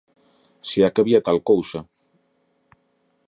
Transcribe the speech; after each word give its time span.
Se 0.67 0.77
é 0.87 0.89
que 0.93 1.01
había 1.03 1.25
tal 1.27 1.39
cousa. 1.49 1.79